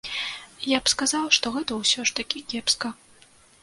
[0.71, 2.97] Я б сказаў, што гэта ўсё ж такі кепска.